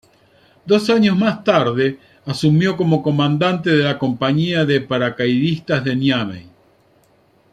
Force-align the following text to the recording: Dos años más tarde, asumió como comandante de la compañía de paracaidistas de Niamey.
Dos 0.65 0.89
años 0.89 1.15
más 1.15 1.43
tarde, 1.43 1.99
asumió 2.25 2.75
como 2.75 3.03
comandante 3.03 3.69
de 3.69 3.83
la 3.83 3.99
compañía 3.99 4.65
de 4.65 4.81
paracaidistas 4.81 5.83
de 5.83 5.95
Niamey. 5.95 6.49